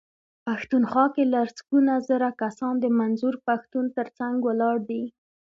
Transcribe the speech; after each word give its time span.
پښتونخوا 0.45 1.05
کې 1.15 1.23
لسګونه 1.33 1.93
زره 2.09 2.29
کسان 2.41 2.73
د 2.79 2.85
منظور 2.99 3.35
پښتون 3.47 3.85
ترڅنګ 3.97 4.35
ولاړ 4.43 4.75
دي. 4.89 5.03